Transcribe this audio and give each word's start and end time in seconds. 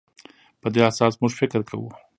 په 0.61 0.67
دې 0.73 0.81
اساس 0.89 1.13
موږ 1.21 1.31
فکر 1.39 1.61
کوو. 1.69 1.89